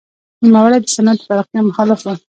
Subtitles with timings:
[0.49, 2.07] نوموړی د صنعت د پراختیا مخالف و.